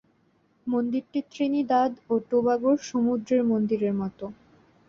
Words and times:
মন্দিরটি 0.67 1.19
ত্রিনিদাদ 1.31 1.91
ও 2.07 2.23
টোবাগোর 2.29 2.77
সমুদ্রের 2.89 3.41
মন্দিরের 3.51 3.93
মতো। 4.01 4.25